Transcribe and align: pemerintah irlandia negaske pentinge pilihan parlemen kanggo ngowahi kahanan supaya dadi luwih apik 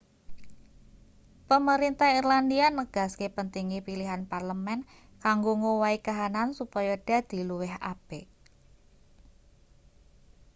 pemerintah 1.49 2.09
irlandia 2.19 2.65
negaske 2.79 3.25
pentinge 3.37 3.79
pilihan 3.87 4.21
parlemen 4.31 4.79
kanggo 5.23 5.51
ngowahi 5.61 5.97
kahanan 6.07 6.49
supaya 6.59 6.93
dadi 7.07 7.39
luwih 7.49 7.73
apik 7.93 8.25